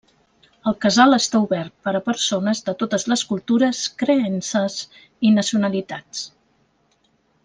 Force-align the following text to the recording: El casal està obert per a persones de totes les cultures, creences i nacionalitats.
El 0.69 0.75
casal 0.85 1.15
està 1.17 1.41
obert 1.47 1.73
per 1.87 1.91
a 1.99 2.01
persones 2.07 2.63
de 2.69 2.75
totes 2.79 3.05
les 3.13 3.23
cultures, 3.33 3.81
creences 4.03 4.79
i 5.31 5.37
nacionalitats. 5.37 6.25